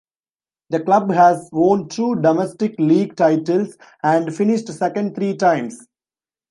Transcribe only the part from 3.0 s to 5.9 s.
titles and finished second three times.